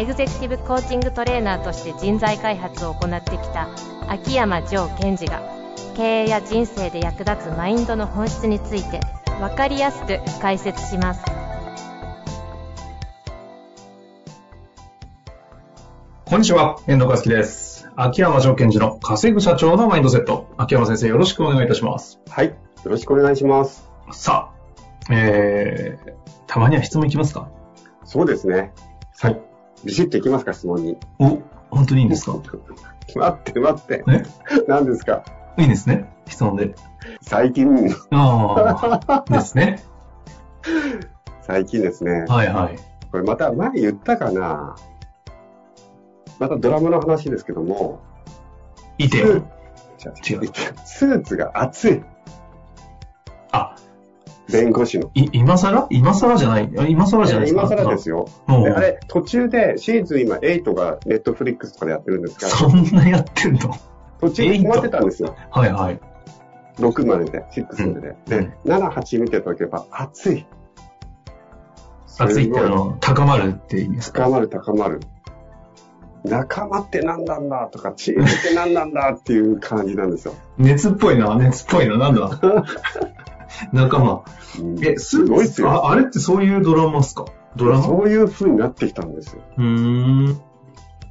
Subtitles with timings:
[0.00, 3.68] エグゼクティブコーチングトレーナーとして人材開発を行ってきた
[4.08, 5.42] 秋山城賢治が
[5.94, 9.00] 経営や人生で役立つマインドの本質について
[9.40, 11.22] 分かりやすく解説します
[16.24, 17.90] こんにちは、遠藤和樹です。
[17.94, 20.46] 秋山城賢治の稼ぐ社長のマインドセット。
[20.56, 22.20] 秋山先生、よろしくお願いいたします。
[22.30, 22.46] はい。
[22.46, 22.54] よ
[22.84, 23.90] ろしくお願いします。
[24.12, 24.50] さ
[25.10, 26.12] あ、えー、
[26.46, 27.50] たまには質問いきますか？
[28.06, 28.72] そうですね。
[29.18, 29.49] はい。
[29.84, 30.96] ビシッといきますか、質問に。
[31.18, 31.38] お、
[31.70, 32.36] 本当にいいんですか？
[33.16, 34.04] 待って、待って。
[34.08, 34.22] え？
[34.68, 35.24] 何ですか？
[35.58, 36.08] いいんですね？
[36.28, 36.74] 質問で。
[37.22, 37.66] 最近、
[38.10, 39.82] ああ、 ですね。
[41.42, 42.24] 最近ですね。
[42.28, 42.76] はいはい。
[43.10, 44.76] これまた前言ったかな？
[46.38, 48.00] またドラマの話ですけども、
[48.98, 49.42] いて違う
[50.84, 52.02] スーツが熱い。
[54.58, 55.10] あ、弁護士の。
[55.14, 55.86] い、今更？
[55.90, 56.70] 今更じゃない？
[56.88, 57.62] 今更じゃないですか？
[57.62, 58.26] 今更ですよ。
[58.48, 63.74] であれ、途中でシーズン今8がネットフリックスとかでやってるんですが、そんなやってんの？
[64.20, 65.34] 途中で止まってたんですよ。
[65.50, 66.00] はいはい。
[66.78, 68.16] 6までで、6までで。
[68.38, 70.46] うんで、7、8見ておけば熱い。
[72.18, 74.24] 熱いってあの、高まるって意味ですか？
[74.24, 75.00] 高まる高まる。
[76.22, 77.68] 仲間って何なんだ？
[77.72, 79.16] とか、チームって何なんだ？
[79.18, 80.34] っていう感じなんですよ。
[80.58, 82.40] 熱っぽいな、熱っぽいな、なんだ？
[83.72, 84.24] 仲間。
[84.60, 85.70] うんえ、スすごいっすよ。
[85.70, 87.26] ああれってそういうドラマっすか？
[87.56, 87.80] ドラマ？
[87.80, 89.42] うそういう風になってきたんですよ。
[89.58, 89.62] ー
[90.32, 90.40] ん。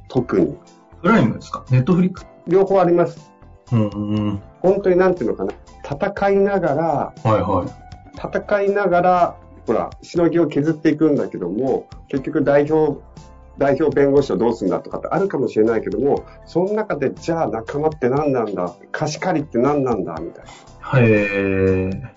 [0.08, 0.58] 特に。
[1.02, 1.64] プライムですか？
[1.70, 3.30] ネットフリック両方あります。
[3.72, 4.42] うーん。
[4.60, 5.54] 本当になんていうのかな？
[5.82, 7.68] 戦いながら、はいはい。
[8.16, 13.00] 戦いながら、ほら、しのぎを削っていくんだけども、結局代表、
[13.58, 18.74] 代表弁護士をどうするんだとかってあるかもしれないけども、その中で、じゃあ仲間って何なんだ？
[18.92, 20.14] 貸し借りって何なんだ？
[20.20, 20.44] みたい
[20.92, 21.00] な。
[21.00, 22.14] へえ。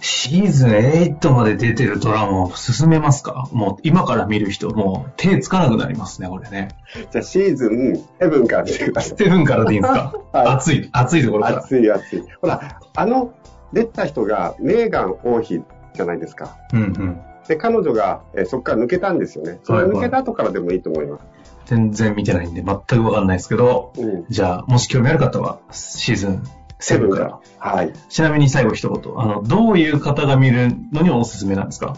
[0.00, 3.48] シーズン8まで出てるドラマを進めますか？
[3.52, 6.68] もう今から見る人、もう手つかなくなりますね、これね。
[7.10, 9.16] じゃあシーズン7から見てください。
[9.18, 10.14] 7からでいいんですか？
[10.32, 11.58] はい熱い、熱いところから。
[11.58, 12.22] 熱い熱い。
[12.40, 13.32] ほら、あの、
[13.72, 15.62] 出た人がメーガン王妃
[15.94, 16.56] じゃないですか。
[16.72, 17.20] うんうん。
[17.48, 19.58] で、彼女が、えーそこから抜けたんですよね。
[19.64, 21.24] その抜けた後からでもいいと思います。
[21.66, 24.24] 全然見てないんで全くわかんないですけど、うん。
[24.30, 26.42] じゃあ、もし興味ある方は、シーズン
[26.80, 27.40] 7から。。
[27.58, 27.92] はい。
[28.08, 29.18] ちなみに最後一言。
[29.18, 31.96] あの、どういう方が見るのにおすすめなんですか？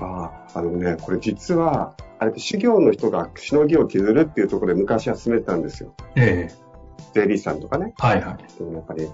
[0.00, 5.94] ああ、あのね、これ実は、あれ、修行の人がしのぎを削るっていうところで昔は進めてたんですよ。
[6.16, 6.62] ええ
[7.14, 7.92] 税理士さんとかね。
[7.98, 8.58] はいはい。
[8.58, 9.08] でもやっぱり、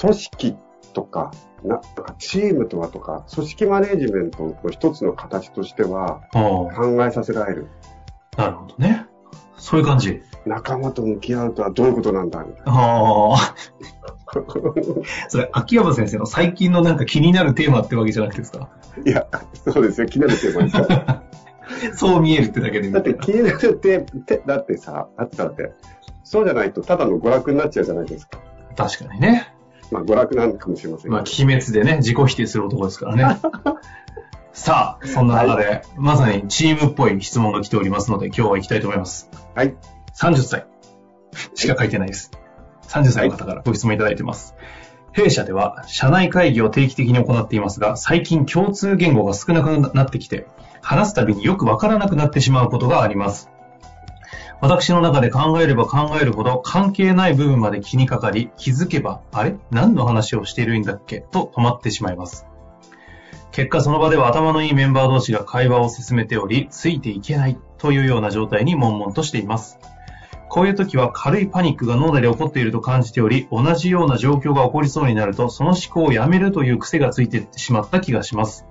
[0.00, 0.56] 組織
[0.94, 1.30] とか、
[1.62, 6.70] な、とかチームとはとか、組織マネジメントの一つの形としては、考
[7.06, 7.68] えさせられる。
[8.36, 9.06] なるほどね。
[9.58, 10.22] そういう感じ。
[10.46, 13.36] 仲間と向き合うとはどういうことなんだみたいああ。
[13.36, 14.42] な。
[15.28, 18.68] それ、秋山先生の最近のなんか気になるテーマってわけじゃなくてですか？
[19.04, 19.26] いや、
[19.66, 20.06] そうですよ。
[20.06, 20.86] 気になるテーマですよ。
[20.86, 21.22] だ
[21.94, 25.72] そう見えるってだけで見って気になるテーマ、てだってさ、だってだって、
[26.22, 28.38] そうじゃないとただの娯楽になっちゃうじゃないですか。
[28.76, 29.52] 確かにね。
[29.90, 33.40] まあ娯楽なんかもしれませんけどまあ、鬼滅でね、自己否定する男ですからね。
[34.52, 39.28] さあ、そんな中で、まさにチームっぽい質問が来ておりますので、今日は行きたいと思います。
[39.54, 39.74] はい。
[40.18, 40.66] 30歳
[41.54, 42.30] しか書いてないです。
[42.88, 44.54] 30歳の方からご質問いただいてます。
[45.12, 50.46] 弊社では社内会議を定期的に行っていますが、最近共通言語が少なくなってきて、
[50.80, 53.50] 話すたびによくわからなくなってしまうことがあります。
[54.62, 59.56] 私の中で考えれば考えるほど関係ない部分まで気にかかり、気づけば、あれ？
[59.70, 61.20] 何の話をしているんだっけ？
[61.20, 62.46] と止まってしまいます。
[63.52, 69.78] 結果その場では頭のいいメンバー同士が会話を進めており、ついていけないというような状態に悶々としています。
[70.56, 78.64] こういう時は軽いパニックが脳内で起こっていると感じており、同じような状況が起こりそうになると、その思考をやめるという癖がついてしまった気がします。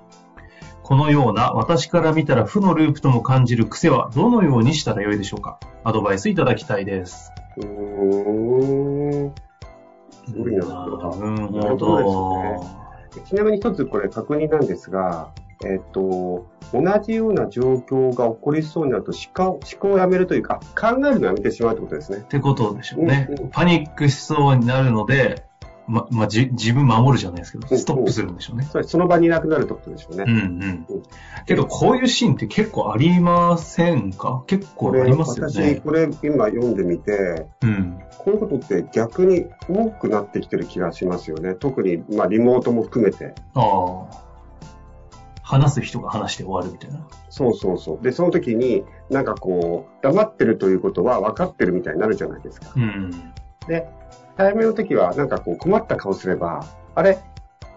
[0.81, 5.59] このような私から見たら負のループとも感じる癖はどのようにしたらよいでしょうか？
[5.83, 7.31] アドバイスいただきたいです。
[7.57, 9.35] うーん。
[10.25, 10.65] すごいな。
[10.65, 12.65] なるほなるほどど。
[13.27, 15.29] ちなみに一つこれ確認なんですが、
[15.65, 22.21] えっ、と、同じような状況が起こりそうになると思考思考をやめるというか、考えるのをやめてしまうってことですねっ。
[22.21, 23.49] てことでしょうねうんうん。
[23.49, 25.43] パニックしそうになるので、
[25.87, 28.67] ま、まあ、じ、自分守るじゃないですけど、ストップするんでしょうね。
[28.71, 30.23] それその場にいなくなるってことでしょうね。
[30.27, 30.87] うんうん。
[31.45, 34.43] けど、こういうシーンって結構ありませんか？
[34.47, 35.75] 結構ありますよ私、ね。
[35.75, 37.99] これ今読んでみて、うん。
[38.17, 41.53] こういうことって逆に多くなってきてる気がしますよね。
[41.53, 43.35] 特に、まあ、リモートも含めて。
[43.53, 44.25] ああ。
[45.45, 47.07] 話す人が話して終わるみたいな。
[47.29, 48.03] そうそうそう。
[48.03, 52.71] で、その時に、なんかこう、黙ってるということは分かってるみたいになるじゃないですか。
[52.75, 53.11] うん。
[53.67, 53.87] で、
[54.37, 56.65] 対面の時は、なんかこう、困った顔すれば、
[56.95, 57.19] あれ？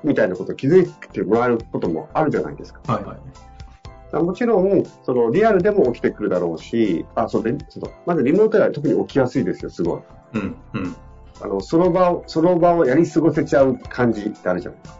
[0.03, 2.81] みたいなことを気づいてもらえることもあるじゃないですか。
[2.91, 4.25] はいはい。
[4.25, 10.01] もちろん、その、リアルでも起きてくるだろうし、あ、そうで、その、まずリモートでは特に起きやすいですよ、すごい。
[10.35, 10.97] うんうん。
[11.43, 14.99] あの、その場を、その場をやり過ごせちゃう感じってあるじゃないですか。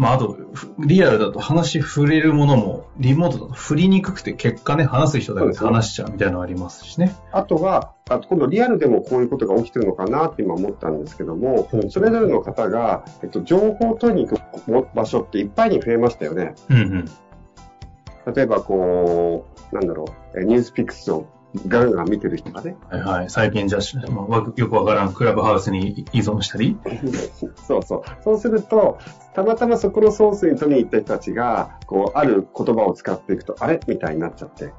[0.00, 7.14] まあ、あと、ふリアルだと話触れるものも、リモートだと振りにくくて結果ね、話す人だけで話しちゃうみたいなのありますしね。
[7.32, 16.54] あとは、あと今度リアルでもこういうことが起きてるのかなって今思ったんですけどもそれぞれの方が、えっと、情報を取りに行く場所っていっぱいに増えましたよね。
[16.70, 18.34] うんうん。
[18.34, 21.26] 例えばこう、なんだろう、えニュースピックスを
[21.66, 22.76] ガンガン見てる人がね。
[22.88, 23.30] はいはい。
[23.30, 26.78] 最近じゃあ、まあわよくわからんクラブハウスに依存したり。
[27.66, 28.02] そうそう。
[28.22, 28.98] そうすると、
[29.34, 33.80] たまたまそこのソースに取りに行った人たちが、こう、ある言葉を使っていくと、あれ？
[33.88, 34.72] みたいになっちゃって。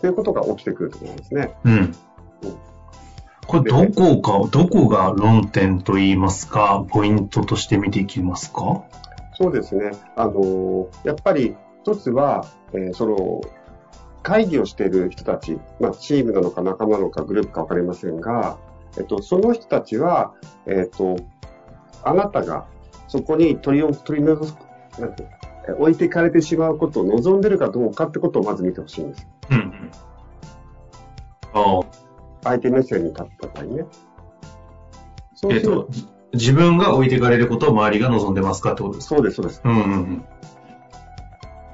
[0.00, 1.54] ということが起きてくると思うんですね。
[1.64, 1.94] うん。
[3.48, 8.82] これどこか、どこが論点と言いますか、ポイントとして見ていきますか？
[9.34, 9.90] そうですね。
[10.16, 13.40] あのーやっぱり一つは、えーその、
[14.26, 18.58] 会議をしている人たち、まあ、チームなのか仲間なのかグループかわかりませんが、
[18.98, 20.34] えっと、その人たちは、
[20.66, 21.16] えっと、
[22.02, 22.66] あなたが
[23.06, 25.28] そこに取りを取り除く、なんて
[25.78, 29.28] 置いていかれてしまうことを望んでるかどうかってことをまず見てほしいんです。
[29.50, 29.90] うんうん。
[31.52, 31.86] ああ。
[32.42, 33.84] 相手目線に立った場合ね。
[35.34, 39.14] そうするえっと、じ自分が置いていかれることを周りが望んでますかってことですか？
[39.14, 39.62] そうです、そうです。
[39.64, 40.24] うんうんうん。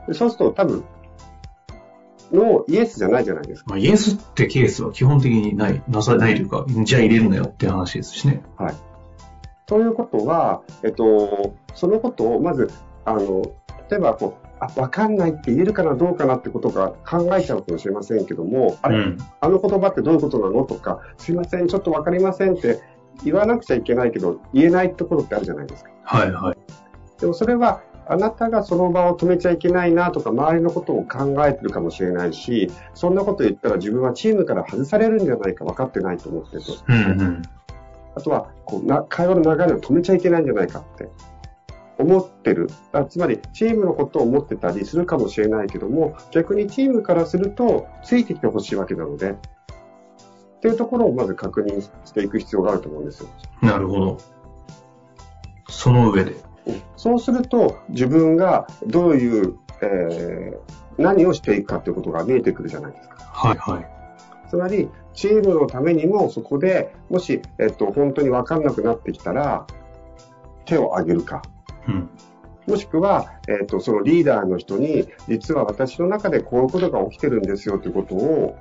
[0.06, 0.84] でそうすると多分、
[2.32, 3.70] ノー、イエスじゃないじゃないですか。
[3.70, 8.42] まあ、イエスってケースは基本的にない、なさないというか、じゃあ入れるなよって話ですしね。
[9.66, 12.70] ということは、えっと、そのことをまず、
[13.04, 13.42] あの、
[13.90, 19.18] 例えばこう、あ、わかんないって言えるかな、どうかなってことが考えちゃうかもしれませんけども、あれ、うん。
[19.40, 22.80] あの言葉ってどういうことなのとか、すいません、ちょっとわかりませんって
[23.24, 25.90] 言わなくちゃいけないけど、言えないところってあるじゃないですか。
[26.04, 26.56] はいはい。
[27.20, 36.72] でもそれは、あなたがその場を止めちゃいけないなとか、周りのことを考えてるかもしれないし、そんなこと言ったら自分はチームから外されるんじゃないか分かってないと思ってると。
[36.88, 37.42] うんうん。
[38.14, 41.08] あとはこうな、会話の流れを止めちゃいけないんじゃないかって
[41.98, 42.68] 思ってる。
[42.92, 49.34] あつまり、チームのことを思ってたりするかもしれないけども、逆にチームからすると、ついてきてほしいわけなので、っ
[50.60, 53.28] ていうところをまず確認していく必要があると思うんですよ。
[53.62, 54.18] なるほど。
[55.68, 56.51] その上で。
[56.96, 63.16] そうすると、自分がどういう、えー何をしていくかということが見えてくるじゃないですか。
[63.32, 63.86] はいはい。
[64.48, 69.66] つまり、チームのためにも、そこでもし、えっと、本当に分かんなくなってきたら、
[70.64, 71.42] 手を挙げるか。
[71.88, 72.10] うん。
[72.66, 78.56] もしくは、えっ、と、そのリーダーの人に、実は私の中でこういうことが起きてるんですよということを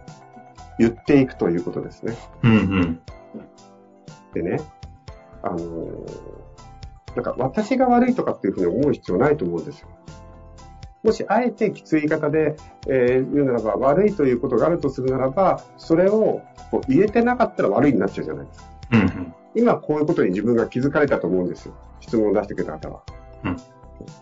[0.80, 2.16] 言っていくということですね。
[2.44, 3.02] うんうん。
[4.34, 4.60] でね、
[5.44, 6.51] あのー
[7.16, 9.88] なんか私が悪いとかっていうふうに思う必要ないと思うんですよ。
[11.04, 12.56] もしあえてきつい言い方で、
[12.88, 18.66] えー言うならば、悪いということがあるとするならば、それをこう言えてなかったら悪いになっちゃうじゃないですか。
[18.92, 19.34] うんうん。
[19.56, 21.74] 今こういうことに自分が気づかれたと思うんですよ。
[22.00, 23.02] 質問を出してくれた方は。
[23.46, 23.58] うん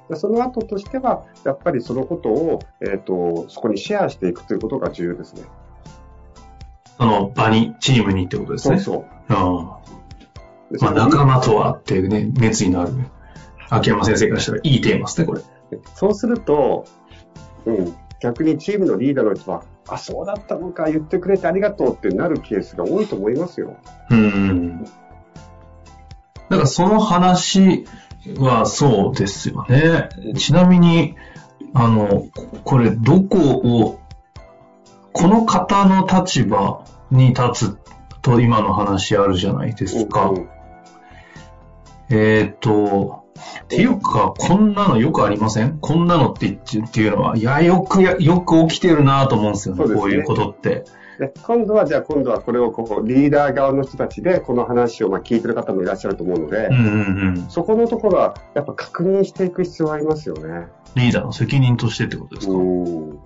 [0.09, 5.43] でその後としては、やっぱりそのことを、えっ、と、そこにシェアしていくということが重要ですね。
[6.97, 8.79] その場に、チームにってことですね。
[8.79, 9.89] そうそう。
[9.89, 9.98] うん。
[10.71, 12.93] でまあ、仲間とはっていうね、熱意のある、
[13.69, 15.41] 秋山先生からしたらいいテーマですね、これ。
[15.95, 16.85] そうすると、
[17.65, 23.77] うん、逆にチームのリーダーの人は、あ、そうだったのか、言ってくれてありがとうってなるケースが多いと思いますよ。
[24.11, 24.83] うん。
[24.83, 24.89] だ
[26.57, 27.85] からその話
[28.37, 30.09] はそうですよね。
[30.35, 31.15] ちなみに、
[31.73, 32.27] あの、
[32.63, 33.99] これどこを、
[35.13, 37.77] この方の立場に立つ
[38.21, 40.29] と今の話あるじゃないですか。
[40.29, 40.49] うん
[42.09, 43.25] えっ、と、
[43.63, 45.77] っていうか、こんなのよくありません？
[45.79, 50.85] こんなのって言ってっていうのは、いや、よくや、よく起きてるなと思うんですよね、ねこういうことって。
[51.19, 57.49] で今度は、じゃあ今度はこれをこうリーダー側の人たちでこの話をまあ聞いてる方もいらっしゃると思うので、うんうんうん。
[57.49, 60.67] そこのところはやっぱ確認していく必要がありますよね。
[60.95, 63.19] リーダーの責任としてってことですか、うん。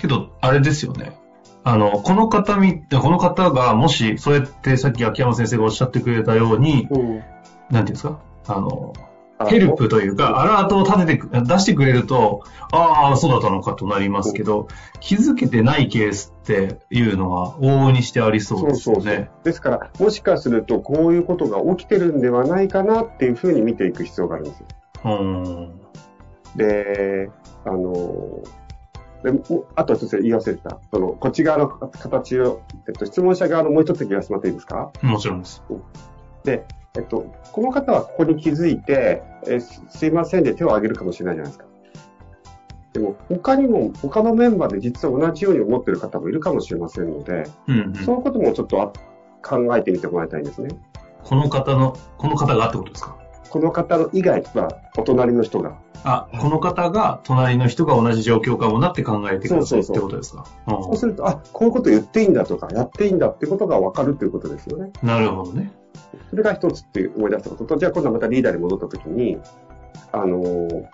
[0.00, 1.12] けど、あれですよね。
[1.70, 7.16] あの、この方み、この方がもし、そうやってさっき秋山先生がおっしゃってくれたように、うん。
[7.18, 8.20] なんていうんですか？
[8.46, 8.94] あの、
[9.36, 14.68] あヘルプというか、アラートを立ててく、出してくれると、ああ、そうだったのかとなりますけど、
[15.00, 19.30] 気づけてないケースっていうのは往々にしてありそうそうですそうそうよね。。
[19.44, 24.66] ですから、もしかすると、こういうことが起きてるんではないかなっていうふうに見ていく必要があるんですよ。
[25.04, 25.80] うん。
[26.56, 27.28] で、
[27.66, 28.42] あの、
[29.22, 30.78] でもあと一つ言い忘れてた。
[30.92, 34.92] その、こっち側の形を、えっと、質問者側のもう一つ言わせてもらっていいですか？
[35.02, 35.62] もちろんです。
[36.44, 36.64] で、
[36.96, 41.64] えっと、この方はここに気づいて、えすすいませんで手を挙げるかもしれないじゃないですか。
[42.92, 47.94] でも、他にも、他のメンバーで実は同じように思ってる方もいるかもしれませんので、うん、うん。
[47.96, 48.92] そういうこともちょっとあ
[49.46, 50.70] 考えてみてもらいたいんですね。
[51.22, 53.16] この方の、この方がってことですか？
[53.50, 55.78] この方の以外は、お隣の人が。
[56.04, 64.92] あ、この方が隣の人が同じ状況かもなって考えてくださいっそうそうそうてことですかそうすると、あ、こういうこと言っていいんだとか、やっていいんだってことが分かるということですよね。
[65.02, 65.72] うんなるほどね。
[66.30, 69.38] それが一つって思い出したことと、じゃあ今度はまたリーダーに戻ったときに、
[70.12, 70.84] あのー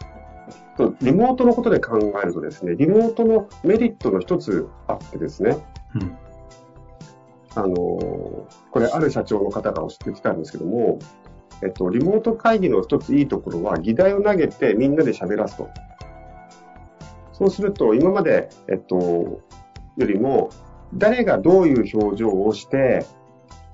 [0.77, 5.59] とリモートのことで考えるとですね、リモートのメリットの一つあってですね、
[5.95, 6.17] うん。
[7.55, 7.75] あのー
[8.71, 10.99] これある社長の方が言ってたんですけども、
[11.63, 15.71] えっと、リモート会議の一ついいところは、議題を投げてみんなで喋らすと。
[17.33, 19.41] そうすると、今まで、えっと、よ
[19.99, 20.51] りも、
[20.95, 23.07] 誰がどういう表情をして、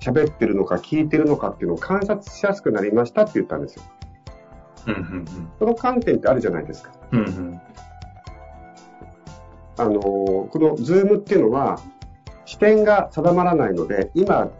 [0.00, 3.82] 喋ってるのか聞いてるのかっていうのを観察しやすくなりましたって言ったんですよ。
[4.86, 5.24] うん、うん、
[5.58, 6.92] その観点ってあるじゃないですか。
[7.12, 7.20] うん。
[7.20, 7.60] うん、うん。
[9.76, 11.80] あのーこのズームっていうのは、
[12.46, 14.50] 視点が定まらないので、今、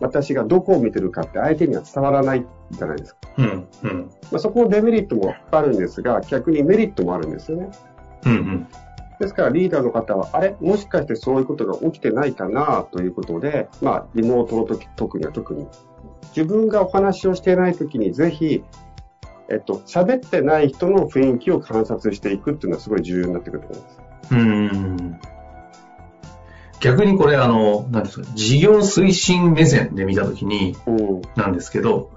[0.00, 3.20] 私がどこを見てるかって相手には伝わらないじゃないですか。
[3.38, 4.10] うん、うん。
[4.30, 7.70] まあ、そこのデメリットもあるんですが、逆にメリットもあるんですよね。
[8.24, 8.66] うん、うん。
[9.18, 10.56] ですからリーダーの方は、あれ？
[10.60, 15.66] もしかしてそういうことが起きてないかなということで、まあ、リモートの時、特には特に。
[16.36, 18.62] 自分がお話をしていない時にぜひ、
[19.48, 24.00] えっと、喋ってない人の雰囲気を観察していくっていうのはすごい重要になってくると思います。
[24.32, 25.20] うん。
[26.80, 31.22] 逆にこれ、あの、なんですか、事業推進目線で見たときに、うん。
[31.36, 32.10] なんですけど、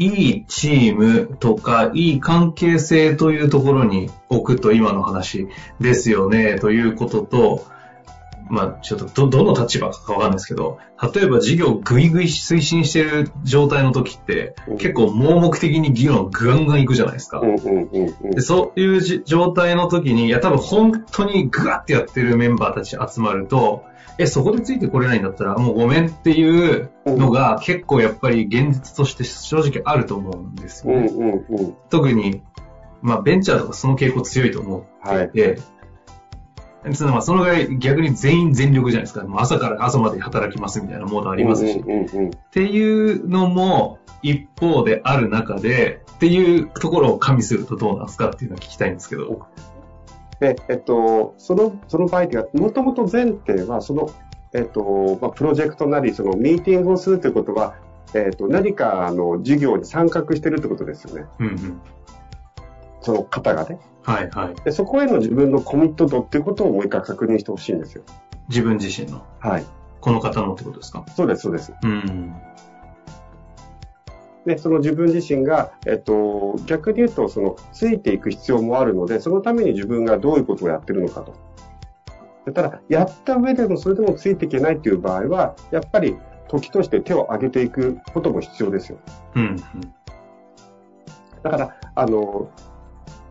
[0.00, 5.46] いいチームとか、いい関係性というところに置くと今の話
[5.78, 7.66] ですよね、ということと、
[8.48, 10.78] まあ、ちょっとど、どの立場かわかんないですけど、
[11.14, 14.78] 例えば事業をぐいぐい推進してる状態の時って、うん。
[14.78, 17.42] 結構盲目的に議論ガンガン行くじゃないですか。
[18.32, 23.84] でそういうじ状態の時に、いや多分本当にグワってやってるメンバーたち集まると、
[24.20, 31.06] え、そこでついてこれないんだったらもうごめんっていうのが結構やっぱり現実として正直あると思うんですよね。
[31.06, 31.76] うんうんうん。
[31.88, 32.42] 特に、
[33.00, 35.58] まあベンチャーとかその傾向強いと思っていて、
[36.92, 39.24] そのまあそのぐらい逆に全員全力じゃないですか。
[39.26, 41.78] もう朝から朝まで働きますみたいなモードありますし。
[41.78, 49.46] うんうんうんうんっていうのも一方である中で、っていうところを加味するとどうなんですかっていうのを聞きたいんですけど。
[50.40, 54.10] で、えっと、その、その場合っていうか、もともと前提は、その、
[54.52, 57.76] えっと、まあ、プロジェクトなり、そのミーティングをするということは、
[58.14, 61.26] えっと、何か、あの、授業に参画してるってことですよね。
[61.38, 61.80] うんうん。
[63.02, 63.78] その方がね。
[64.02, 64.54] はいはい。
[64.64, 68.02] で、そこへの自分のコミット度っていうことをもう一回確認してほしいんですよ。
[68.48, 69.22] 自分自身の。
[69.38, 69.66] はい。
[70.00, 71.04] この方のってことですか？
[71.14, 71.72] そうです、そうです。
[71.82, 72.34] うん。
[74.46, 81.34] で、その自分自身が、えっと、逆に言うと、その、ついていく必要もあるので、そのために自分がどういうことをやってるのかと。
[82.46, 86.16] でただ、やった上でもそれでもついていけないっていう場合は、やっぱり、
[86.48, 88.98] 時として手を挙げていくことも必要ですよ。
[89.36, 89.56] うんうん。
[91.42, 92.50] だから、あの、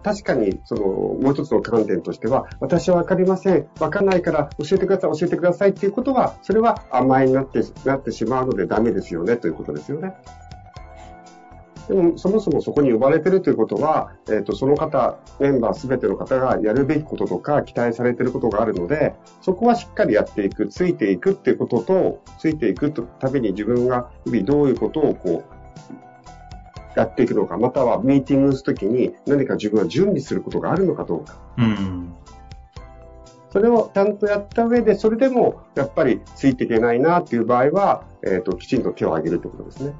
[0.04, 3.68] 確かに、その、もう一つの観点としては、私はわかりません。
[3.80, 10.14] わかんないから教えてください、教えてくださいっていうことは、それは甘えになって、なってしまうのでダメですよね、ということですよね。
[11.90, 25.44] でも、そもそもそこに呼ばれてるということは、えっ、と、その方、メンバーすべての方がやるべきこととか、期待されてることがあるので、そこはしっかりやっていく、ついていくっていうことと、ついていくために自分が日々どういうことをこ
[26.96, 31.42] う、やっていくのか、またはミーティングするときに何か自分は準備することがあるのかどうか。
[31.58, 32.14] うん。
[33.50, 39.96] それをちゃんとやった上で、それでもやっぱりついていけないなっていう場合は、えっ、と、きちんと手を挙げるということですね。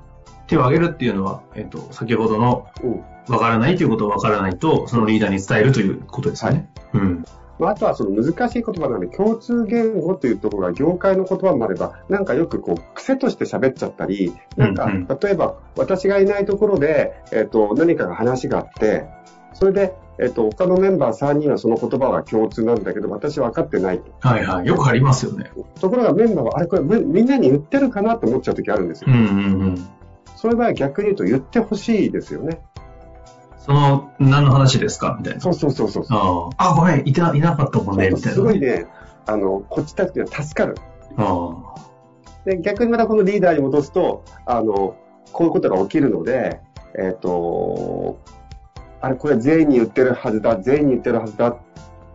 [0.50, 3.04] 手を挙げるっていうのは、えっ、と、先ほどのうん。
[3.30, 6.68] わからないということをわからないと、そのリーダーに伝えるということですよね。
[6.94, 7.26] うん。
[7.60, 14.90] まあ、あとはその難しい言葉なので、共通言語というところが業界の言葉もあれば、なんかよくこう、癖として喋っちゃったり、なんか、
[15.22, 19.06] 例えば私がいないところで、えっ、と、何かが話があって、
[19.54, 24.12] それで、えっと、他のメンバー3人はその言葉は共通なんだけど、私は分かってないと。
[24.28, 24.66] はいはい。
[24.66, 25.52] よくありますよね。
[25.80, 29.08] ところがメンバーは、あれこれみみんなに言ってるかなって思っちゃう時あるんですよ。
[29.10, 29.90] うんうんうん。
[30.40, 32.62] そういう場合は逆に言うと言ってほしいですよね。
[33.58, 35.42] その、何の話ですかみたいな。
[35.42, 36.06] そうそうそうそう。
[36.08, 38.32] ああ、あごめん、いた、いなかったもんね、みたいな。
[38.32, 38.86] すごいね、
[39.26, 40.76] あの、こっちたちには助かる。
[41.18, 41.76] あ
[42.46, 44.96] で、逆にまたこのリーダーに戻すと、あの、
[45.34, 46.62] こういうことが起きるので、
[46.98, 48.18] えっ、と、
[49.02, 51.58] あれ、これ全員に言ってるはずだ、全員に言ってるはずだ。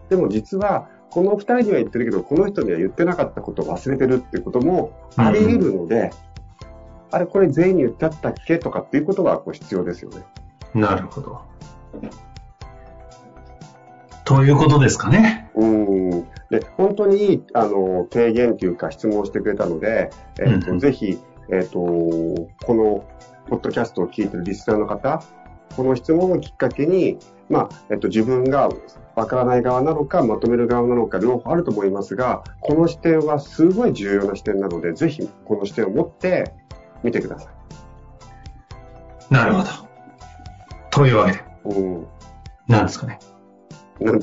[0.08, 6.08] でも実は、この二人には言ってるけど、この人には言ってなかったことを忘れてるっていうこともあり得るので、
[7.14, 10.24] あれ、これ全員に言ってあったっけとかっていうことがこう必要ですよね。
[10.74, 11.42] あ、なるほど。
[14.24, 15.48] ということですかね。
[15.54, 16.10] うん。
[16.50, 21.18] で、本当にいい、あの、提言というか質問をしてくれたので、えっ、と、うんぜひ、
[21.52, 23.04] えっ、と、この、
[23.48, 25.22] ポッドキャストを聞いてるリスナーの方、
[25.76, 27.18] この質問をきっかけに、
[27.48, 28.70] まあ、えっ、と、自分が
[29.14, 36.52] わからない側なのか、まとめる側なのか、両方あると思いますが、この視点はすごい重要な視点なので、ぜひ、この視点を持って
[37.04, 37.48] 見てくださ
[39.30, 39.32] い。
[39.32, 39.68] なるほど。
[40.90, 42.06] というわけで、うん。
[42.66, 43.20] なんですかね。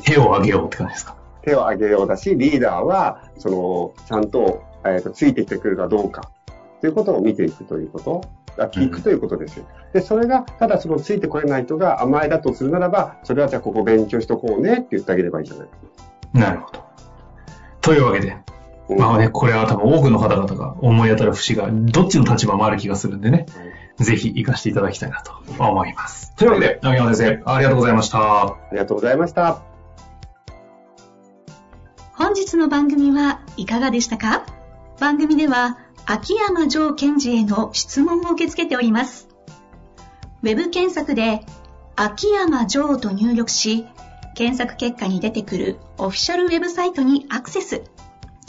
[0.03, 1.15] 手を挙げようって感じですか。
[1.43, 6.31] 手を挙げようだし、リーダーは、その、ちゃんと、えっ、と、ついてきてくるかどうか、
[6.81, 8.21] ということを見ていくということ、
[8.57, 9.65] あ聞くということですよ。
[9.93, 15.67] で、それが、ただそのついてこれない人が甘えだとするならば、それはじゃあここ勉強しとこうねって言ってあげればいいじゃない。
[16.33, 16.83] なるほど。
[17.81, 18.60] というわけで、うん
[18.97, 23.45] まあね、これは多分多くの方々が思い当たる節が、どっちの立場もある気がするんでね、
[23.97, 26.35] ぜひ活かしていただきたいなと思います。
[26.35, 28.43] というわけで、長山先生、ありがとうございました。
[28.43, 29.61] ありがとうございました。
[32.13, 34.45] 本日の番組はいかがでしたか？
[34.99, 39.27] 番組では秋山城賢治への質問を受け付けております。
[40.43, 41.45] ウェブ検索で
[41.95, 43.87] 秋山城と入力し、
[44.35, 47.83] 検索結果に出てくるオフィシャルウェブサイトにアクセス。